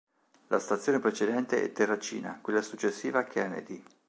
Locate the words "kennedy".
3.23-3.83